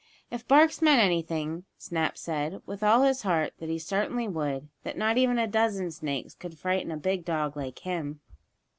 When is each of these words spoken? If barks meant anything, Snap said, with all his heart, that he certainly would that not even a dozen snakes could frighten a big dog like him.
If 0.31 0.47
barks 0.47 0.81
meant 0.81 0.99
anything, 0.99 1.65
Snap 1.77 2.17
said, 2.17 2.63
with 2.65 2.81
all 2.81 3.03
his 3.03 3.21
heart, 3.21 3.53
that 3.59 3.69
he 3.69 3.77
certainly 3.77 4.27
would 4.27 4.67
that 4.81 4.97
not 4.97 5.19
even 5.19 5.37
a 5.37 5.45
dozen 5.45 5.91
snakes 5.91 6.33
could 6.33 6.57
frighten 6.57 6.91
a 6.91 6.97
big 6.97 7.23
dog 7.23 7.55
like 7.55 7.77
him. 7.77 8.19